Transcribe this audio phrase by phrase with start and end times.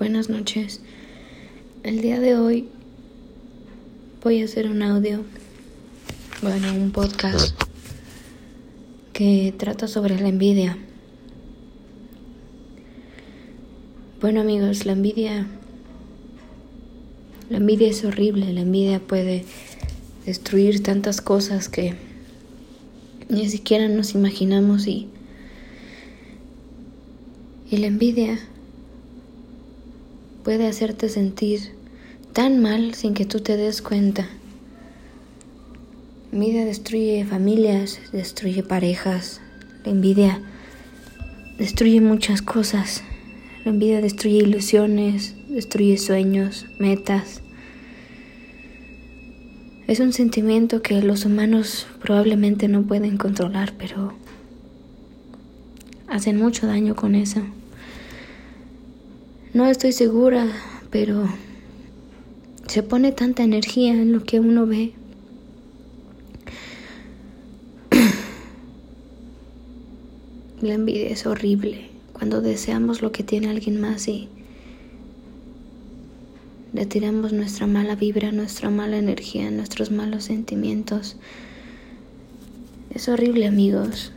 [0.00, 0.80] Buenas noches.
[1.82, 2.70] El día de hoy
[4.24, 5.24] voy a hacer un audio,
[6.40, 7.54] bueno, un podcast
[9.12, 10.78] que trata sobre la envidia.
[14.22, 15.46] Bueno amigos, la envidia,
[17.50, 19.44] la envidia es horrible, la envidia puede
[20.24, 21.94] destruir tantas cosas que
[23.28, 25.08] ni siquiera nos imaginamos y,
[27.70, 28.38] y la envidia
[30.44, 31.72] puede hacerte sentir
[32.32, 34.28] tan mal sin que tú te des cuenta.
[36.32, 39.40] Envidia destruye familias, destruye parejas,
[39.84, 40.40] la envidia
[41.58, 43.02] destruye muchas cosas.
[43.64, 47.42] La envidia destruye ilusiones, destruye sueños, metas.
[49.86, 54.14] Es un sentimiento que los humanos probablemente no pueden controlar, pero
[56.06, 57.42] hacen mucho daño con eso.
[59.52, 60.46] No estoy segura,
[60.90, 61.28] pero
[62.68, 64.92] se pone tanta energía en lo que uno ve.
[70.62, 74.28] La envidia es horrible cuando deseamos lo que tiene alguien más y
[76.72, 81.16] le tiramos nuestra mala vibra, nuestra mala energía, nuestros malos sentimientos.
[82.94, 84.12] Es horrible amigos.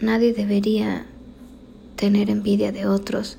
[0.00, 1.06] Nadie debería
[1.96, 3.38] tener envidia de otros.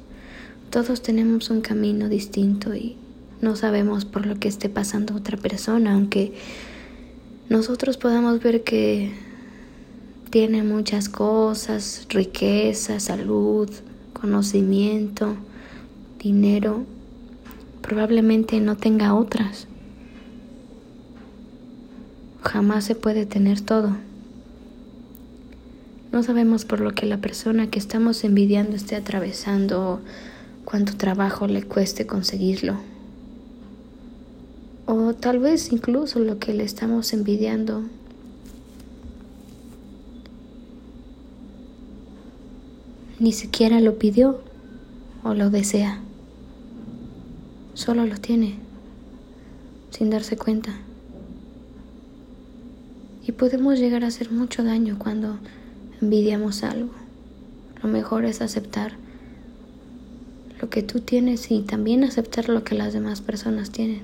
[0.70, 2.98] Todos tenemos un camino distinto y
[3.42, 6.34] no sabemos por lo que esté pasando otra persona, aunque
[7.50, 9.14] nosotros podamos ver que
[10.30, 13.70] tiene muchas cosas, riqueza, salud,
[14.14, 15.36] conocimiento,
[16.20, 16.84] dinero,
[17.82, 19.68] probablemente no tenga otras.
[22.44, 23.96] Jamás se puede tener todo.
[26.12, 30.02] No sabemos por lo que la persona que estamos envidiando esté atravesando
[30.66, 32.78] cuánto trabajo le cueste conseguirlo.
[34.86, 37.84] O tal vez incluso lo que le estamos envidiando
[43.20, 44.42] ni siquiera lo pidió
[45.24, 46.00] o lo desea.
[47.74, 48.56] Solo lo tiene
[49.92, 50.74] sin darse cuenta.
[53.26, 55.38] Y podemos llegar a hacer mucho daño cuando
[56.02, 56.92] envidiamos algo.
[57.82, 58.94] Lo mejor es aceptar
[60.62, 64.02] lo que tú tienes y también aceptar lo que las demás personas tienen.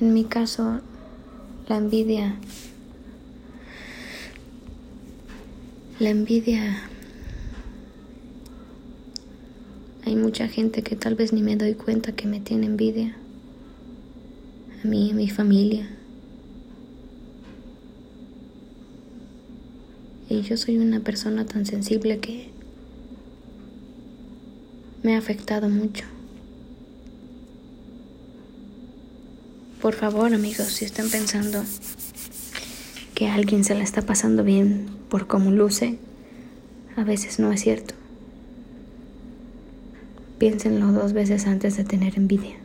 [0.00, 0.80] En mi caso,
[1.68, 2.36] la envidia,
[5.98, 6.82] la envidia,
[10.04, 13.16] hay mucha gente que tal vez ni me doy cuenta que me tiene envidia,
[14.82, 15.88] a mí, a mi familia.
[20.28, 22.48] Y yo soy una persona tan sensible que
[25.02, 26.04] me ha afectado mucho.
[29.82, 31.62] Por favor, amigos, si están pensando
[33.14, 35.98] que alguien se la está pasando bien por cómo luce,
[36.96, 37.94] a veces no es cierto.
[40.38, 42.63] Piénsenlo dos veces antes de tener envidia.